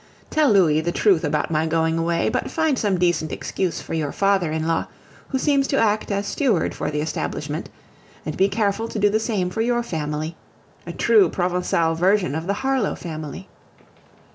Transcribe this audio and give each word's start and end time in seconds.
Tell 0.31 0.49
Louis 0.51 0.81
the 0.81 0.91
truth 0.91 1.23
about 1.23 1.51
my 1.51 1.67
going 1.67 1.99
away, 1.99 2.27
but 2.29 2.49
find 2.49 2.79
some 2.79 2.97
decent 2.97 3.31
excuse 3.31 3.81
for 3.83 3.93
your 3.93 4.11
father 4.11 4.51
in 4.51 4.65
law, 4.67 4.87
who 5.29 5.37
seems 5.37 5.67
to 5.67 5.77
act 5.77 6.09
as 6.09 6.25
steward 6.25 6.73
for 6.73 6.89
the 6.89 7.01
establishment; 7.01 7.69
and 8.25 8.35
be 8.35 8.49
careful 8.49 8.87
to 8.87 8.97
do 8.97 9.09
the 9.11 9.19
same 9.19 9.51
for 9.51 9.61
your 9.61 9.83
family 9.83 10.35
a 10.87 10.91
true 10.91 11.29
Provencal 11.29 11.93
version 11.93 12.33
of 12.33 12.47
the 12.47 12.55
Harlowe 12.65 12.95
family. 12.95 13.47